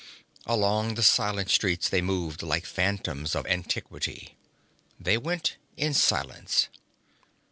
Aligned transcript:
Along 0.47 0.95
the 0.95 1.03
silent 1.03 1.51
streets 1.51 1.87
they 1.87 2.01
moved 2.01 2.41
like 2.41 2.65
phantoms 2.65 3.35
of 3.35 3.45
antiquity. 3.45 4.35
They 4.99 5.19
went 5.19 5.57
in 5.77 5.93
silence. 5.93 6.69